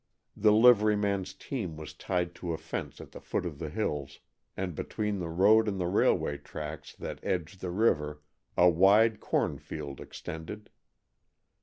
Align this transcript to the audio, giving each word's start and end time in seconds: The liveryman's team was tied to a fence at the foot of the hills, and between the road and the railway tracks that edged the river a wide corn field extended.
The 0.35 0.51
liveryman's 0.51 1.35
team 1.35 1.77
was 1.77 1.93
tied 1.93 2.33
to 2.33 2.53
a 2.53 2.57
fence 2.57 2.99
at 2.99 3.11
the 3.11 3.21
foot 3.21 3.45
of 3.45 3.59
the 3.59 3.69
hills, 3.69 4.19
and 4.57 4.73
between 4.73 5.19
the 5.19 5.29
road 5.29 5.67
and 5.67 5.79
the 5.79 5.85
railway 5.85 6.39
tracks 6.39 6.95
that 6.95 7.19
edged 7.23 7.61
the 7.61 7.69
river 7.69 8.23
a 8.57 8.67
wide 8.67 9.19
corn 9.19 9.59
field 9.59 10.01
extended. 10.01 10.71